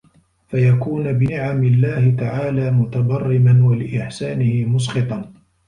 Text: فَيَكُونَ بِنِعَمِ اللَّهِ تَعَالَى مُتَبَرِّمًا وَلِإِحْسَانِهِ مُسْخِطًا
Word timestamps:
فَيَكُونَ 0.47 1.13
بِنِعَمِ 1.13 1.63
اللَّهِ 1.63 2.09
تَعَالَى 2.19 2.71
مُتَبَرِّمًا 2.71 3.63
وَلِإِحْسَانِهِ 3.65 4.65
مُسْخِطًا 4.65 5.31